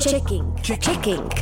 Checking. 0.00 0.44
Checking. 0.62 1.34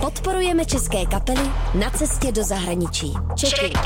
Podporujeme 0.00 0.64
české 0.64 1.06
kapely 1.06 1.50
na 1.74 1.90
cestě 1.90 2.32
do 2.32 2.44
zahraničí. 2.44 3.14
Checking. 3.40 3.78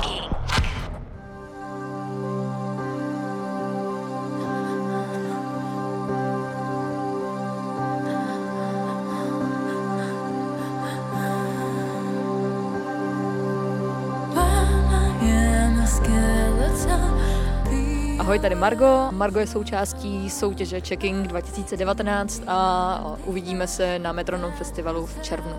Ahoj, 18.21 18.39
tady 18.39 18.55
Margo. 18.55 19.09
Margo 19.11 19.39
je 19.39 19.47
součástí 19.47 20.31
soutěže 20.31 20.81
Checking 20.81 21.27
2019 21.27 22.43
a 22.47 23.17
uvidíme 23.25 23.67
se 23.67 23.99
na 23.99 24.13
Metronom 24.13 24.53
festivalu 24.53 25.07
v 25.07 25.23
červnu. 25.23 25.57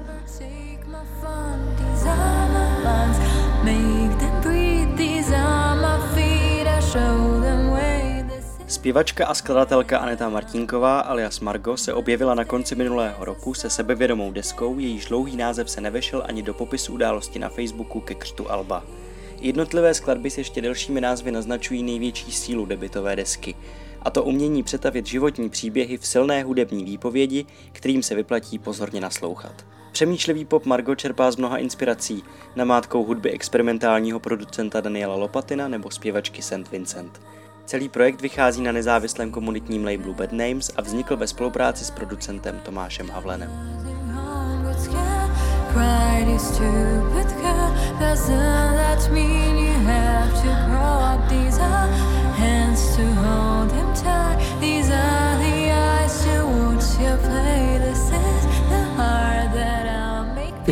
Zpěvačka 8.68 9.28
a 9.28 9.34
skladatelka 9.34 9.98
Aneta 9.98 10.30
Martinková 10.30 11.00
alias 11.00 11.40
Margo 11.40 11.78
se 11.78 11.94
objevila 11.94 12.36
na 12.36 12.46
konci 12.46 12.76
minulého 12.76 13.26
roku 13.26 13.54
se 13.54 13.70
sebevědomou 13.70 14.32
deskou, 14.32 14.80
jejíž 14.80 15.06
dlouhý 15.06 15.38
název 15.38 15.70
se 15.70 15.82
nevešel 15.82 16.24
ani 16.26 16.42
do 16.42 16.54
popisu 16.54 16.94
události 16.94 17.40
na 17.40 17.50
Facebooku 17.50 18.00
ke 18.00 18.16
křtu 18.16 18.52
Alba. 18.52 18.84
Jednotlivé 19.42 19.94
skladby 19.94 20.30
s 20.30 20.38
ještě 20.38 20.62
delšími 20.62 21.02
názvy 21.02 21.32
naznačují 21.32 21.84
největší 21.84 22.32
sílu 22.32 22.66
debitové 22.66 23.16
desky. 23.16 23.56
A 24.02 24.10
to 24.10 24.24
umění 24.24 24.64
přetavit 24.64 25.06
životní 25.06 25.50
příběhy 25.50 25.98
v 25.98 26.08
silné 26.08 26.44
hudební 26.44 26.84
výpovědi, 26.84 27.46
kterým 27.72 28.04
se 28.04 28.16
vyplatí 28.16 28.60
pozorně 28.60 29.02
naslouchat. 29.02 29.66
Přemýšlivý 29.92 30.46
pop 30.46 30.66
Margo 30.66 30.96
čerpá 30.96 31.32
z 31.32 31.36
mnoha 31.36 31.58
inspirací, 31.58 32.24
namátkou 32.56 33.04
hudby 33.04 33.32
experimentálního 33.32 34.20
producenta 34.20 34.82
Daniela 34.82 35.16
Lopatina 35.16 35.68
nebo 35.68 35.92
zpěvačky 35.92 36.42
St. 36.42 36.72
Vincent. 36.72 37.22
Celý 37.66 37.90
projekt 37.90 38.22
vychází 38.22 38.62
na 38.62 38.72
nezávislém 38.72 39.32
komunitním 39.32 39.86
labelu 39.86 40.14
Bad 40.14 40.32
Names 40.32 40.72
a 40.76 40.82
vznikl 40.82 41.18
ve 41.18 41.28
spolupráci 41.28 41.86
s 41.86 41.92
producentem 41.92 42.60
Tomášem 42.60 43.10
Havlenem. 43.10 43.52
Pride 45.74 46.36
is 46.36 46.42
stupid 46.42 46.81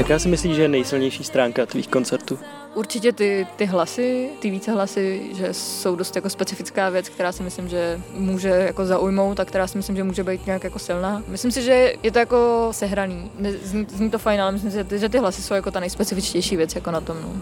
Jaká 0.09 0.19
si 0.19 0.29
myslíš, 0.29 0.55
že 0.55 0.61
je 0.61 0.67
nejsilnější 0.67 1.23
stránka 1.23 1.65
tvých 1.65 1.87
koncertů? 1.87 2.39
Určitě 2.75 3.13
ty, 3.13 3.47
ty 3.55 3.65
hlasy, 3.65 4.29
ty 4.39 4.49
více 4.49 4.71
hlasy, 4.71 5.21
že 5.33 5.53
jsou 5.53 5.95
dost 5.95 6.15
jako 6.15 6.29
specifická 6.29 6.89
věc, 6.89 7.09
která 7.09 7.31
si 7.31 7.43
myslím, 7.43 7.69
že 7.69 8.01
může 8.13 8.49
jako 8.49 8.85
zaujmout 8.85 9.39
a 9.39 9.45
která 9.45 9.67
si 9.67 9.77
myslím, 9.77 9.95
že 9.95 10.03
může 10.03 10.23
být 10.23 10.45
nějak 10.45 10.63
jako 10.63 10.79
silná. 10.79 11.23
Myslím 11.27 11.51
si, 11.51 11.61
že 11.61 11.93
je 12.03 12.11
to 12.11 12.19
jako 12.19 12.67
sehraný. 12.71 13.31
Zní, 13.63 13.85
zní 13.89 14.09
to 14.09 14.19
fajn, 14.19 14.41
ale 14.41 14.51
myslím 14.51 14.71
si, 14.71 14.77
že 14.77 14.83
ty, 14.83 14.99
že 14.99 15.09
ty 15.09 15.17
hlasy 15.17 15.41
jsou 15.41 15.53
jako 15.53 15.71
ta 15.71 15.79
nejspecifičtější 15.79 16.57
věc 16.57 16.75
jako 16.75 16.91
na 16.91 17.01
tom. 17.01 17.17
No. 17.21 17.33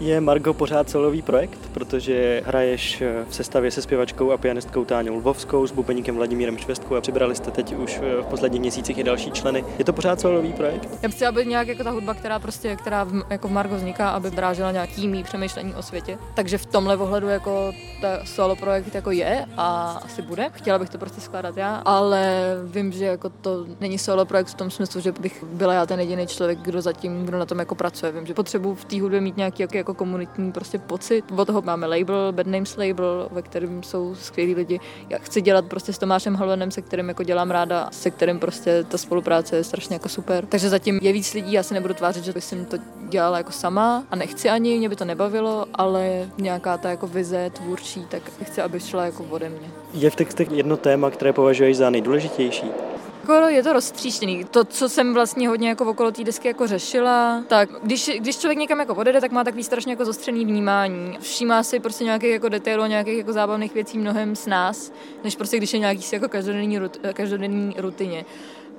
Je 0.00 0.20
Margo 0.20 0.54
pořád 0.54 0.90
solový 0.90 1.22
projekt, 1.22 1.58
protože 1.74 2.42
hraješ 2.46 3.02
v 3.28 3.34
sestavě 3.34 3.70
se 3.70 3.82
zpěvačkou 3.82 4.30
a 4.30 4.36
pianistkou 4.36 4.84
Táňou 4.84 5.16
Lvovskou, 5.16 5.66
s 5.66 5.72
bubeníkem 5.72 6.16
Vladimírem 6.16 6.58
Švestkou 6.58 6.94
a 6.94 7.00
přibrali 7.00 7.34
jste 7.34 7.50
teď 7.50 7.74
už 7.74 7.98
v 7.98 8.26
posledních 8.30 8.60
měsících 8.60 8.98
i 8.98 9.04
další 9.04 9.30
členy. 9.30 9.64
Je 9.78 9.84
to 9.84 9.92
pořád 9.92 10.20
solový 10.20 10.52
projekt? 10.52 10.88
Já 11.02 11.08
chci, 11.08 11.26
aby 11.26 11.46
nějak 11.46 11.68
jako 11.68 11.84
ta 11.84 11.90
hudba, 11.90 12.14
která 12.14 12.38
prostě, 12.38 12.76
která 12.76 13.04
v, 13.04 13.22
jako 13.30 13.48
v 13.48 13.50
Margo 13.50 13.76
vzniká, 13.76 14.10
aby 14.10 14.30
drážela 14.30 14.72
nějaký 14.72 15.08
mý 15.08 15.24
přemýšlení 15.24 15.74
o 15.74 15.82
světě. 15.82 16.18
Takže 16.34 16.58
v 16.58 16.66
tomhle 16.66 16.96
ohledu 16.96 17.28
jako 17.28 17.72
ta 18.00 18.24
solo 18.24 18.56
projekt 18.56 18.94
jako 18.94 19.10
je 19.10 19.46
a 19.56 20.00
asi 20.04 20.22
bude. 20.22 20.50
Chtěla 20.52 20.78
bych 20.78 20.90
to 20.90 20.98
prostě 20.98 21.20
skládat 21.20 21.56
já, 21.56 21.76
ale 21.84 22.42
vím, 22.64 22.92
že 22.92 23.04
jako 23.04 23.28
to 23.28 23.66
není 23.80 23.98
solo 23.98 24.24
projekt 24.24 24.48
v 24.48 24.54
tom 24.54 24.70
smyslu, 24.70 25.00
že 25.00 25.12
bych 25.12 25.44
byla 25.44 25.74
já 25.74 25.86
ten 25.86 26.00
jediný 26.00 26.26
člověk, 26.26 26.58
kdo 26.58 26.82
zatím, 26.82 27.26
kdo 27.26 27.38
na 27.38 27.46
tom 27.46 27.58
jako 27.58 27.74
pracuje. 27.74 28.12
Vím, 28.12 28.26
že 28.26 28.34
potřebuji 28.34 28.74
v 28.74 28.84
té 28.84 29.00
hudbě 29.00 29.20
mít 29.20 29.36
nějaký 29.36 29.62
jako, 29.62 29.76
jako 29.86 29.98
komunitní 29.98 30.52
prostě 30.52 30.78
pocit. 30.78 31.24
Od 31.36 31.44
toho 31.44 31.62
máme 31.62 31.86
label, 31.86 32.32
Bad 32.32 32.46
Names 32.46 32.76
label, 32.76 33.28
ve 33.30 33.42
kterém 33.42 33.82
jsou 33.82 34.14
skvělí 34.14 34.54
lidi. 34.54 34.80
Já 35.08 35.18
chci 35.18 35.40
dělat 35.40 35.66
prostě 35.66 35.92
s 35.92 35.98
Tomášem 35.98 36.34
Halvenem, 36.34 36.70
se 36.70 36.82
kterým 36.82 37.08
jako 37.08 37.22
dělám 37.22 37.50
ráda, 37.50 37.88
se 37.92 38.10
kterým 38.10 38.38
prostě 38.38 38.84
ta 38.84 38.98
spolupráce 38.98 39.56
je 39.56 39.64
strašně 39.64 39.94
jako 39.94 40.08
super. 40.08 40.46
Takže 40.46 40.68
zatím 40.68 40.98
je 41.02 41.12
víc 41.12 41.34
lidí, 41.34 41.52
já 41.52 41.62
se 41.62 41.74
nebudu 41.74 41.94
tvářit, 41.94 42.24
že 42.24 42.40
jsem 42.40 42.64
to 42.64 42.76
dělala 43.08 43.38
jako 43.38 43.52
sama 43.52 44.04
a 44.10 44.16
nechci 44.16 44.50
ani, 44.50 44.78
mě 44.78 44.88
by 44.88 44.96
to 44.96 45.04
nebavilo, 45.04 45.66
ale 45.74 46.28
nějaká 46.38 46.78
ta 46.78 46.90
jako 46.90 47.06
vize 47.06 47.50
tvůrčí, 47.50 48.06
tak 48.08 48.22
chci, 48.42 48.62
aby 48.62 48.80
šla 48.80 49.04
jako 49.04 49.24
ode 49.30 49.48
mě. 49.48 49.70
Je 49.94 50.10
v 50.10 50.16
textech 50.16 50.50
jedno 50.50 50.76
téma, 50.76 51.10
které 51.10 51.32
považuješ 51.32 51.76
za 51.76 51.90
nejdůležitější? 51.90 52.66
Jako 53.28 53.48
je 53.48 53.62
to 53.62 53.72
roztříštěný. 53.72 54.44
To, 54.44 54.64
co 54.64 54.88
jsem 54.88 55.14
vlastně 55.14 55.48
hodně 55.48 55.68
jako 55.68 55.84
okolo 55.84 56.10
té 56.10 56.24
desky 56.24 56.48
jako 56.48 56.66
řešila, 56.66 57.42
tak 57.48 57.68
když, 57.82 58.10
když 58.18 58.38
člověk 58.38 58.58
někam 58.58 58.80
jako 58.80 58.94
odjede, 58.94 59.20
tak 59.20 59.32
má 59.32 59.44
takový 59.44 59.64
strašně 59.64 59.92
jako 59.92 60.04
zostřený 60.04 60.44
vnímání. 60.44 61.18
Všímá 61.20 61.62
si 61.62 61.80
prostě 61.80 62.04
nějakých 62.04 62.30
jako 62.30 62.48
detailů, 62.48 62.86
nějakých 62.86 63.18
jako 63.18 63.32
zábavných 63.32 63.74
věcí 63.74 63.98
mnohem 63.98 64.36
s 64.36 64.46
nás, 64.46 64.92
než 65.24 65.36
prostě 65.36 65.56
když 65.56 65.72
je 65.72 65.78
nějaký 65.78 66.02
jako 66.12 66.28
každodenní, 66.28 66.78
rut, 66.78 66.96
každodenní 67.12 67.74
rutině. 67.78 68.24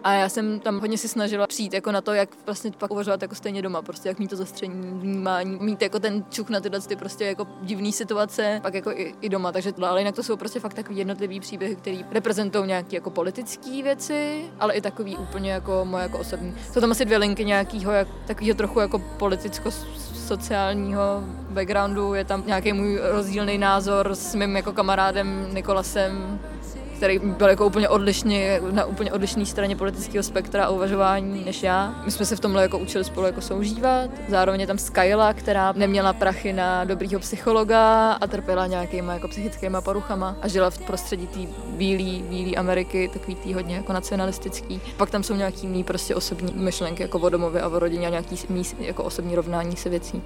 A 0.03 0.13
já 0.13 0.29
jsem 0.29 0.59
tam 0.59 0.79
hodně 0.79 0.97
si 0.97 1.07
snažila 1.07 1.47
přijít 1.47 1.73
jako 1.73 1.91
na 1.91 2.01
to, 2.01 2.13
jak 2.13 2.29
vlastně 2.45 2.71
pak 2.77 2.91
uvažovat 2.91 3.21
jako 3.21 3.35
stejně 3.35 3.61
doma, 3.61 3.81
prostě 3.81 4.09
jak 4.09 4.19
mít 4.19 4.29
to 4.29 4.35
zastření 4.35 4.99
vnímání, 4.99 5.57
mít 5.61 5.81
jako 5.81 5.99
ten 5.99 6.25
čuk 6.29 6.49
na 6.49 6.59
tyhle 6.59 6.81
ty 6.81 6.95
prostě 6.95 7.25
jako 7.25 7.47
divné 7.61 7.91
situace, 7.91 8.59
pak 8.63 8.73
jako 8.73 8.91
i, 8.91 9.15
i, 9.21 9.29
doma. 9.29 9.51
Takže 9.51 9.73
ale 9.81 10.01
jinak 10.01 10.15
to 10.15 10.23
jsou 10.23 10.37
prostě 10.37 10.59
fakt 10.59 10.73
takový 10.73 10.97
jednotlivý 10.97 11.39
příběhy, 11.39 11.75
který 11.75 12.05
reprezentují 12.11 12.67
nějaké 12.67 12.95
jako 12.95 13.09
politické 13.09 13.83
věci, 13.83 14.45
ale 14.59 14.73
i 14.73 14.81
takový 14.81 15.17
úplně 15.17 15.51
jako 15.51 15.85
moje 15.85 16.03
jako 16.03 16.19
osobní. 16.19 16.55
Jsou 16.73 16.81
tam 16.81 16.91
asi 16.91 17.05
dvě 17.05 17.17
linky 17.17 17.45
nějakého 17.45 17.91
jak, 17.91 18.07
takového 18.27 18.55
trochu 18.55 18.79
jako 18.79 18.99
politicko 18.99 19.71
sociálního 20.27 21.23
backgroundu, 21.49 22.13
je 22.13 22.25
tam 22.25 22.43
nějaký 22.47 22.73
můj 22.73 22.99
rozdílný 23.03 23.57
názor 23.57 24.15
s 24.15 24.35
mým 24.35 24.55
jako 24.55 24.73
kamarádem 24.73 25.47
Nikolasem, 25.53 26.39
který 26.97 27.19
byl 27.19 27.49
jako 27.49 27.65
úplně 27.65 27.89
odlišný, 27.89 28.43
na 28.71 28.85
úplně 28.85 29.11
odlišné 29.13 29.45
straně 29.45 29.75
politického 29.75 30.23
spektra 30.23 30.65
a 30.65 30.69
uvažování 30.69 31.45
než 31.45 31.63
já. 31.63 32.01
My 32.05 32.11
jsme 32.11 32.25
se 32.25 32.35
v 32.35 32.39
tomhle 32.39 32.61
jako 32.61 32.77
učili 32.77 33.03
spolu 33.03 33.25
jako 33.25 33.41
soužívat. 33.41 34.09
Zároveň 34.29 34.61
je 34.61 34.67
tam 34.67 34.77
Skyla, 34.77 35.33
která 35.33 35.73
neměla 35.75 36.13
prachy 36.13 36.53
na 36.53 36.83
dobrýho 36.83 37.19
psychologa 37.19 38.11
a 38.11 38.27
trpěla 38.27 38.67
nějakýma 38.67 39.13
jako 39.13 39.27
psychickýma 39.27 39.81
poruchama 39.81 40.35
a 40.41 40.47
žila 40.47 40.69
v 40.69 40.77
prostředí 40.77 41.27
té 41.27 41.39
bílé 41.67 42.23
bílý 42.29 42.57
Ameriky, 42.57 43.09
takový 43.13 43.35
tý 43.35 43.53
hodně 43.53 43.75
jako 43.75 43.93
nacionalistický. 43.93 44.81
Pak 44.97 45.09
tam 45.09 45.23
jsou 45.23 45.35
nějaký 45.35 45.67
mý 45.67 45.83
prostě 45.83 46.15
osobní 46.15 46.53
myšlenky 46.55 47.03
jako 47.03 47.19
o 47.19 47.29
domově 47.29 47.61
a 47.61 47.67
o 47.67 47.79
rodině 47.79 48.07
a 48.07 48.09
nějaký 48.09 48.35
mý 48.49 48.63
jako 48.79 49.03
osobní 49.03 49.35
rovnání 49.35 49.75
se 49.75 49.89
věcí. 49.89 50.16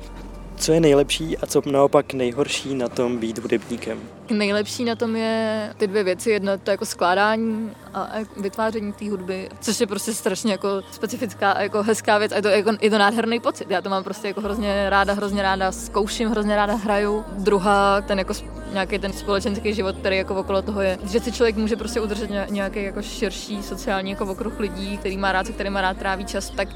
Co 0.61 0.71
je 0.71 0.79
nejlepší 0.79 1.37
a 1.37 1.45
co 1.45 1.61
naopak 1.65 2.13
nejhorší 2.13 2.75
na 2.75 2.87
tom 2.87 3.17
být 3.17 3.37
hudebníkem? 3.37 3.99
Nejlepší 4.29 4.85
na 4.85 4.95
tom 4.95 5.15
je 5.15 5.73
ty 5.77 5.87
dvě 5.87 6.03
věci. 6.03 6.31
Jedna 6.31 6.57
to 6.57 6.71
jako 6.71 6.85
skládání 6.85 7.71
a 7.93 8.09
vytváření 8.37 8.93
té 8.93 9.09
hudby, 9.09 9.49
což 9.59 9.79
je 9.79 9.87
prostě 9.87 10.13
strašně 10.13 10.51
jako 10.51 10.67
specifická 10.91 11.51
a 11.51 11.61
jako 11.61 11.83
hezká 11.83 12.17
věc 12.17 12.31
a 12.31 12.35
je 12.35 12.41
to, 12.41 12.47
jako, 12.47 12.71
je 12.81 12.89
to 12.89 12.97
nádherný 12.97 13.39
pocit. 13.39 13.71
Já 13.71 13.81
to 13.81 13.89
mám 13.89 14.03
prostě 14.03 14.27
jako 14.27 14.41
hrozně 14.41 14.89
ráda, 14.89 15.13
hrozně 15.13 15.41
ráda 15.41 15.71
zkouším, 15.71 16.29
hrozně 16.29 16.55
ráda 16.55 16.75
hraju. 16.75 17.25
Druhá, 17.37 18.01
ten 18.01 18.19
jako 18.19 18.33
nějaký 18.73 18.99
ten 18.99 19.13
společenský 19.13 19.73
život, 19.73 19.95
který 19.95 20.17
jako 20.17 20.35
okolo 20.35 20.61
toho 20.61 20.81
je, 20.81 20.97
že 21.11 21.19
si 21.19 21.31
člověk 21.31 21.55
může 21.55 21.75
prostě 21.75 22.01
udržet 22.01 22.29
nějaký 22.49 22.83
jako 22.83 23.01
širší 23.01 23.63
sociální 23.63 24.11
jako 24.11 24.25
okruh 24.25 24.59
lidí, 24.59 24.97
který 24.97 25.17
má 25.17 25.31
rád, 25.31 25.45
se 25.45 25.53
kterým 25.53 25.73
má 25.73 25.81
rád 25.81 25.97
tráví 25.97 26.25
čas, 26.25 26.49
tak 26.49 26.67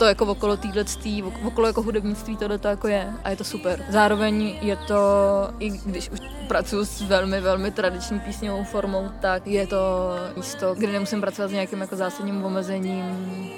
to 0.00 0.06
jako 0.06 0.26
okolo 0.26 0.56
týhle 0.56 0.84
okolo 1.44 1.66
jako 1.66 1.82
hudebnictví 1.82 2.36
tohle 2.36 2.58
to 2.58 2.68
jako 2.68 2.88
je 2.88 3.12
a 3.24 3.30
je 3.30 3.36
to 3.36 3.44
super. 3.44 3.84
Zároveň 3.88 4.58
je 4.62 4.76
to, 4.76 5.00
i 5.58 5.68
když 5.68 6.10
už 6.10 6.18
pracuji 6.48 6.84
s 6.84 7.02
velmi, 7.02 7.40
velmi 7.40 7.70
tradiční 7.70 8.20
písňovou 8.20 8.64
formou, 8.64 9.08
tak 9.20 9.46
je 9.46 9.66
to 9.66 10.10
místo, 10.36 10.74
kde 10.74 10.92
nemusím 10.92 11.20
pracovat 11.20 11.48
s 11.48 11.52
nějakým 11.52 11.80
jako 11.80 11.96
zásadním 11.96 12.44
omezením, 12.44 13.04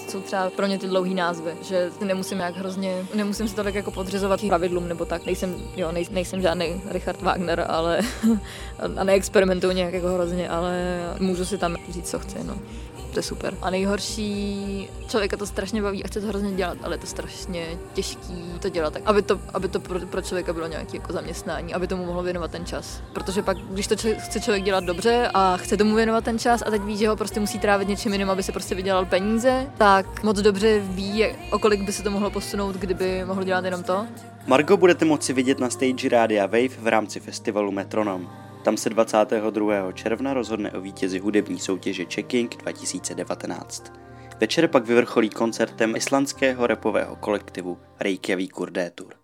jsou 0.09 0.21
třeba 0.21 0.51
pro 0.51 0.67
mě 0.67 0.79
ty 0.79 0.87
dlouhý 0.87 1.15
názvy, 1.15 1.55
že 1.63 1.91
nemusím 2.05 2.41
jak 2.41 2.57
hrozně, 2.57 3.07
nemusím 3.15 3.49
se 3.49 3.55
to 3.57 3.65
tak 3.65 3.75
jako 3.75 3.91
podřizovat 3.91 4.41
pravidlům 4.49 4.89
nebo 4.89 5.05
tak. 5.05 5.27
Nejsem, 5.27 5.57
jo, 5.77 5.93
nej, 5.93 6.07
nejsem 6.11 6.43
žádný 6.43 6.83
Richard 6.89 7.23
Wagner, 7.23 7.67
ale 7.69 8.01
a 8.97 9.05
neexperimentuju 9.05 9.73
nějak 9.73 9.95
jako 9.95 10.09
hrozně, 10.09 10.49
ale 10.49 11.01
můžu 11.21 11.45
si 11.45 11.59
tam 11.59 11.77
říct, 11.91 12.11
co 12.11 12.19
chci, 12.19 12.45
no. 12.45 12.55
to 13.13 13.19
je 13.19 13.23
super. 13.23 13.55
A 13.63 13.71
nejhorší, 13.71 14.89
člověka 15.09 15.37
to 15.37 15.47
strašně 15.47 15.83
baví 15.83 16.05
a 16.05 16.07
chce 16.09 16.21
to 16.21 16.32
hrozně 16.33 16.53
dělat, 16.53 16.79
ale 16.83 16.95
je 16.95 16.99
to 16.99 17.07
strašně 17.07 17.67
těžký 17.93 18.53
to 18.61 18.69
dělat, 18.69 18.93
tak 18.93 19.03
aby 19.07 19.23
to, 19.23 19.41
aby 19.55 19.69
to 19.69 19.81
pro, 19.81 20.01
pro 20.01 20.23
člověka 20.23 20.53
bylo 20.53 20.67
nějaké 20.67 20.97
jako 20.97 21.13
zaměstnání, 21.13 21.75
aby 21.75 21.87
tomu 21.87 22.07
mohlo 22.07 22.23
věnovat 22.23 22.51
ten 22.51 22.67
čas. 22.67 23.03
Protože 23.13 23.43
pak, 23.43 23.57
když 23.57 23.87
to 23.87 23.97
č- 23.97 24.15
chce 24.15 24.41
člověk 24.41 24.65
dělat 24.65 24.85
dobře 24.85 25.29
a 25.35 25.57
chce 25.57 25.77
tomu 25.77 25.95
věnovat 25.95 26.25
ten 26.25 26.39
čas 26.39 26.63
a 26.67 26.71
teď 26.71 26.83
ví, 26.83 26.97
že 26.97 27.09
ho 27.09 27.17
prostě 27.17 27.41
musí 27.41 27.59
trávit 27.59 27.89
něčím 27.89 28.13
jiným, 28.13 28.31
aby 28.31 28.43
se 28.43 28.53
prostě 28.53 28.75
vydělal 28.75 29.05
peníze, 29.07 29.71
tak 29.79 30.23
moc 30.23 30.41
dobře 30.41 30.81
ví, 30.81 31.27
o 31.51 31.59
kolik 31.59 31.83
by 31.83 31.93
se 31.93 32.03
to 32.03 32.11
mohlo 32.11 32.31
posunout, 32.31 32.77
kdyby 32.77 33.25
mohl 33.25 33.45
dělat 33.45 33.65
jenom 33.65 33.83
to. 33.83 34.07
Margo 34.47 34.77
budete 34.77 35.05
moci 35.05 35.33
vidět 35.33 35.59
na 35.59 35.71
stage 35.71 36.09
Rádia 36.09 36.47
Wave 36.47 36.69
v 36.69 36.87
rámci 36.87 37.21
festivalu 37.21 37.73
Metronom. 37.73 38.31
Tam 38.65 38.77
se 38.77 38.91
22. 38.91 39.93
června 39.93 40.35
rozhodne 40.35 40.71
o 40.71 40.81
vítězi 40.81 41.19
hudební 41.19 41.59
soutěže 41.59 42.05
Checking 42.05 42.57
2019. 42.57 43.93
Večer 44.43 44.69
pak 44.69 44.87
vyvrcholí 44.87 45.31
koncertem 45.31 45.97
islandského 45.97 46.67
repového 46.67 47.17
kolektivu 47.17 47.79
Reykjavík 48.01 48.61
Urdetur. 48.61 49.15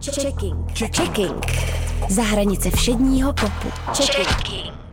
Checking. 0.00 0.66
Checking. 0.74 1.44
Za 2.08 2.22
hranice 2.22 2.70
všedního 2.70 3.32
popu. 3.32 3.68
Checking. 3.92 4.83